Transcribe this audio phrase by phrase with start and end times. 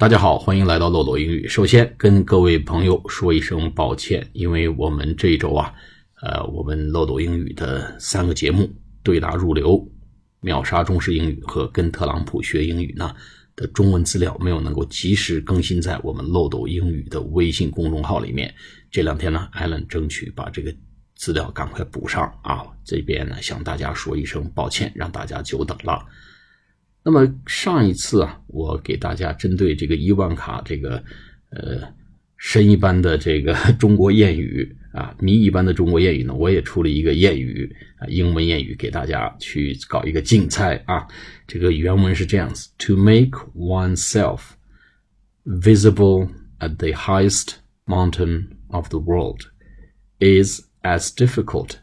[0.00, 1.46] 大家好，欢迎来到漏斗英语。
[1.46, 5.74] 首先跟各位朋友说一声抱歉，因为我们这一周啊，
[6.22, 8.62] 呃，我们漏斗英语的三个节目
[9.02, 9.72] 《对答入流》、
[10.40, 13.14] 秒杀中式英语和跟特朗普学英语呢
[13.54, 18.54] 的中文资料没有能够及时更新在我们漏斗英语的微信公众号里面。
[18.90, 20.74] 这两天呢，艾伦争取把这个
[21.14, 22.64] 资料赶快补上啊。
[22.86, 26.02] 这边呢，向大家说一声抱歉，让大家久等了。
[27.02, 31.02] 那么上一次啊，我给大家针对这个伊万卡这个
[31.50, 31.80] 呃
[32.36, 41.06] 神一般的这个 中国谚语啊，谜一般的中国谚语呢，我也出了一个谚语啊，英文谚语给大家去搞一个竞猜啊。
[41.46, 44.40] 这个原文是这样子：To make oneself
[45.44, 47.54] visible at the highest
[47.86, 49.40] mountain of the world
[50.18, 51.76] is as difficult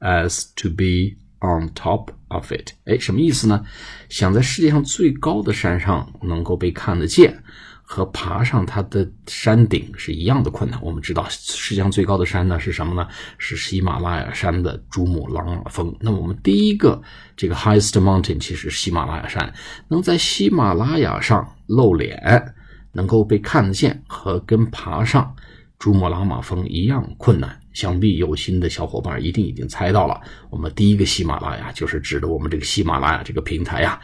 [0.00, 3.64] as to be on top of it，哎，什么意思呢？
[4.08, 7.42] 想在世界上最高的山上能够被看得见，
[7.82, 10.80] 和爬上它的山顶是一样的困难。
[10.82, 13.06] 我们知道，世界上最高的山呢是什么呢？
[13.38, 15.94] 是喜马拉雅山的珠穆朗玛峰。
[16.00, 17.00] 那么我们第一个
[17.36, 19.52] 这个 highest mountain 其实是喜马拉雅山，
[19.88, 22.54] 能在喜马拉雅上露脸，
[22.92, 25.34] 能够被看得见，和跟爬上
[25.78, 27.60] 珠穆朗玛峰一样困难。
[27.74, 34.00] 想必有心的小伙伴一定已经猜到了，我们第一个喜马拉雅就是指的我们这个喜马拉雅这个平台呀。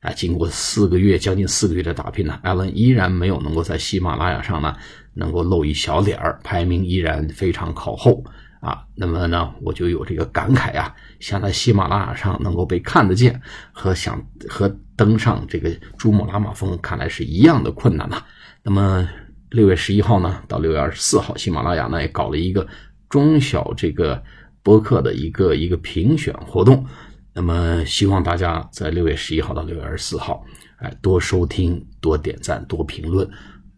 [0.00, 4.76] 啊，经过四个月，将近四个月的打拼呢，艾伦依然没有能够在喜马拉雅上呢
[5.14, 8.22] 能够露一小脸儿，排名依然非常靠后
[8.60, 8.84] 啊。
[8.94, 13.40] 那么呢，我就有这个感慨呀，想在喜马拉雅上能够被看得见，
[13.72, 18.22] 和想和登上这个珠穆朗玛峰，看来是一样的困难呐。
[18.62, 19.08] 那么
[19.50, 22.64] 六月十一号呢，到六月二十四号，喜马拉雅呢也搞了一个。
[23.08, 24.22] 中小这个
[24.62, 26.84] 播客的一个一个评选活动，
[27.32, 30.44] 那么希望大家在六月十一号到六月二十四号，
[30.78, 33.28] 哎，多收听、多点赞、多评论、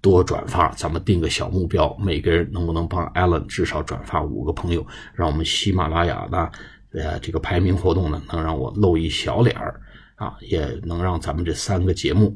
[0.00, 0.70] 多转发。
[0.70, 6.50] 咱们定个小目标，每个人能不能帮 Allen 至少转发五个朋友，让我们喜马拉雅呢，
[6.92, 9.80] 呃，这个排名活动呢，能让我露一小脸儿
[10.14, 12.34] 啊，也能让咱们这三个节目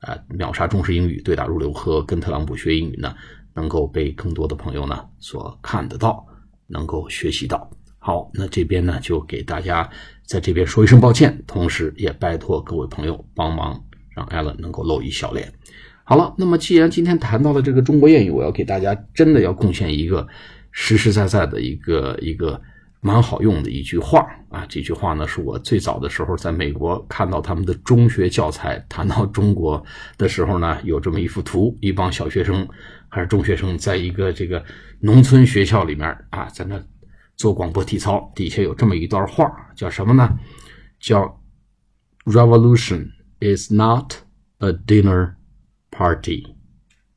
[0.00, 3.14] 啊，秒杀中式英语、对打如流和跟特朗普学英语呢。
[3.54, 6.26] 能够被更多的朋友呢所看得到，
[6.66, 7.70] 能够学习到。
[7.98, 9.88] 好，那这边呢就给大家
[10.26, 15.52] 在这边说一声抱歉，同时也拜托各位朋友帮忙，让艾伦能够露一小脸。
[16.04, 20.26] 好了，那么既然今天谈到了这个中国谚语，我要给大家真的要贡献一个
[20.70, 22.60] 实实在在的一个一个。
[23.04, 24.64] 蛮好用的一句话啊！
[24.68, 29.84] 这句话呢，是我最早的时候在美国看到他们的中学教材谈到中国
[30.16, 32.64] 的时候呢，有这么一幅图，一帮小学生
[33.14, 34.64] 还是中学生，在一个这个
[34.98, 36.82] 农村学校里面啊，在那
[37.36, 40.38] 做广播体操，底下有这么一段话，叫什么呢？
[40.98, 41.38] 叫
[42.24, 44.14] “Revolution is not
[44.60, 45.34] a dinner
[45.90, 46.56] party;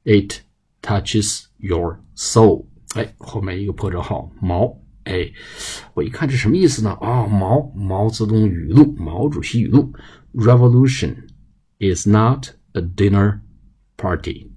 [0.03, 0.41] it
[0.81, 4.77] touches your soul。”哎，后面一个破折号，毛。
[5.05, 5.31] 哎，
[5.93, 6.91] 我一看这什么意思呢？
[6.99, 9.93] 啊，毛毛泽东语录，毛主席语录
[10.33, 11.15] ：Revolution
[11.79, 13.39] is not a dinner
[13.95, 14.51] party;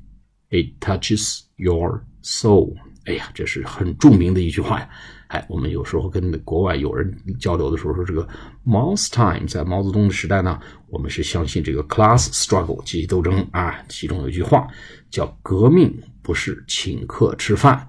[0.50, 2.74] it touches your soul。
[3.04, 4.88] 哎呀，这是很著名的一句话呀。
[5.28, 8.26] 哎，我们有时候跟国外有人交流的时候说，这个
[8.66, 13.82] Mao's time 在毛泽东的时代呢，我们是相信这个 class struggle 阶级斗争啊。
[13.88, 14.66] 其中有一句话
[15.10, 17.86] 叫“革命不是请客吃饭”。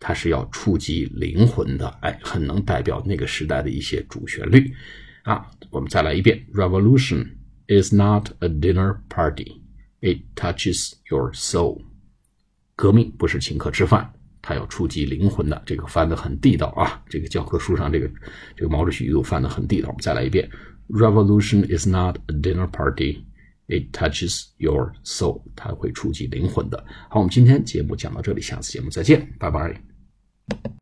[0.00, 4.72] 它是要触及灵魂的，哎，很能代表那个时代的一些主旋律
[5.24, 5.44] 啊。
[5.70, 7.26] 我们再来一遍：Revolution
[7.66, 9.60] is not a dinner party;
[10.00, 11.82] it touches your soul。
[12.78, 14.08] 革命不是请客吃饭，
[14.40, 15.60] 它要触及灵魂的。
[15.66, 18.08] 这个翻得很地道啊，这个教科书上这个
[18.54, 19.88] 这个毛主席又翻得很地道。
[19.88, 20.48] 我们再来一遍
[20.88, 23.24] ：Revolution is not a dinner party;
[23.66, 25.42] it touches your soul。
[25.56, 26.86] 它会触及灵魂的。
[27.10, 29.82] 好，我们今天节目讲到这里，下次节目再见，拜拜。